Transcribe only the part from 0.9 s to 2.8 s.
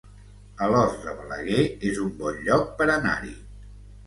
de Balaguer es un bon lloc